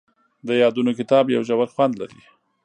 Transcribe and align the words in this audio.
د 0.47 0.49
یادونو 0.61 0.91
کتاب 0.99 1.25
یو 1.35 1.41
ژور 1.47 1.67
خوند 1.73 1.93
لري. 2.01 2.21